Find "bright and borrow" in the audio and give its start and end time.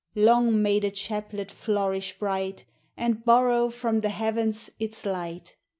2.17-3.69